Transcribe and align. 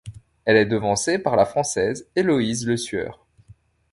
Elle 0.45 0.57
est 0.57 0.65
devancée 0.65 1.19
par 1.19 1.35
la 1.35 1.45
Française 1.45 2.07
Éloyse 2.15 2.65
Lesueur. 2.65 3.23